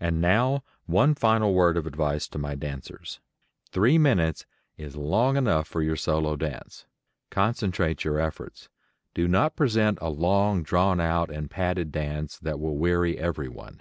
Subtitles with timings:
[0.00, 3.20] And now one final word of advice to my dancers:
[3.70, 4.46] Three minutes
[4.76, 6.86] is long enough for your solo dance.
[7.30, 8.68] Concentrate your efforts.
[9.14, 13.80] Do not present a long drawn out and padded dance that will weary everyone.